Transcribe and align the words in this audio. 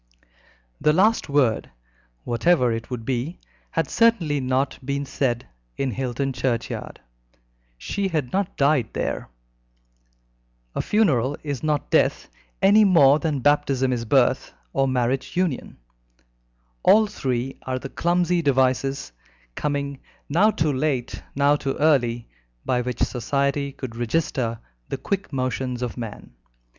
The 0.81 0.93
last 0.93 1.29
word 1.29 1.69
whatever 2.23 2.71
it 2.71 2.89
would 2.89 3.05
be 3.05 3.39
had 3.69 3.87
certainly 3.87 4.39
not 4.39 4.83
been 4.83 5.05
said 5.05 5.45
in 5.77 5.91
Hilton 5.91 6.33
churchyard. 6.33 6.99
She 7.77 8.07
had 8.07 8.33
not 8.33 8.57
died 8.57 8.89
there. 8.93 9.29
A 10.73 10.81
funeral 10.81 11.37
is 11.43 11.61
not 11.61 11.91
death, 11.91 12.29
any 12.63 12.83
more 12.83 13.19
than 13.19 13.41
baptism 13.41 13.93
is 13.93 14.03
birth 14.03 14.55
or 14.73 14.87
marriage 14.87 15.37
union. 15.37 15.77
All 16.81 17.05
three 17.05 17.59
are 17.61 17.77
the 17.77 17.87
clumsy 17.89 18.41
devices, 18.41 19.11
coming 19.53 19.99
now 20.27 20.49
too 20.49 20.73
late, 20.73 21.21
now 21.35 21.55
too 21.55 21.77
early, 21.77 22.27
by 22.65 22.81
which 22.81 23.03
Society 23.03 23.75
would 23.79 23.95
register 23.95 24.57
the 24.89 24.97
quick 24.97 25.31
motions 25.31 25.83
of 25.83 25.95
man. 25.95 26.31